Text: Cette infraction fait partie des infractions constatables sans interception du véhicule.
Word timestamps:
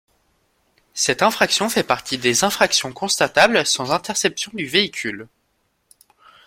Cette 0.95 1.21
infraction 1.21 1.69
fait 1.69 1.83
partie 1.83 2.17
des 2.17 2.43
infractions 2.43 2.91
constatables 2.91 3.67
sans 3.67 3.91
interception 3.91 4.49
du 4.55 4.65
véhicule. 4.65 5.27